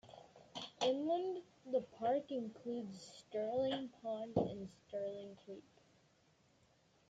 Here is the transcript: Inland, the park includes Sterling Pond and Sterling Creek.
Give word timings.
Inland, 0.81 1.43
the 1.71 1.81
park 1.99 2.31
includes 2.31 3.03
Sterling 3.19 3.89
Pond 4.01 4.35
and 4.35 4.67
Sterling 4.87 5.37
Creek. 5.45 5.63